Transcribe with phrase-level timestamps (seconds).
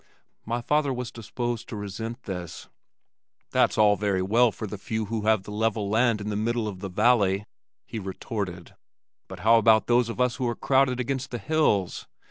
[0.47, 2.69] My father was disposed to resent this.
[3.51, 6.67] "That's all very well for the few who have the level land in the middle
[6.67, 7.45] of the valley,"
[7.85, 8.73] he retorted,
[9.27, 12.07] "but how about those of us who are crowded against the hills?